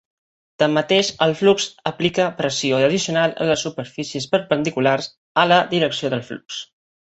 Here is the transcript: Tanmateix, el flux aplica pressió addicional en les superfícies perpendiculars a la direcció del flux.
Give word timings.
Tanmateix, 0.61 1.11
el 1.25 1.33
flux 1.41 1.67
aplica 1.91 2.25
pressió 2.39 2.81
addicional 2.87 3.37
en 3.45 3.53
les 3.53 3.67
superfícies 3.67 4.29
perpendiculars 4.35 5.13
a 5.45 5.47
la 5.55 5.63
direcció 5.77 6.15
del 6.17 6.29
flux. 6.33 6.61